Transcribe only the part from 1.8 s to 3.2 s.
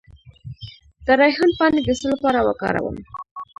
د څه لپاره وکاروم؟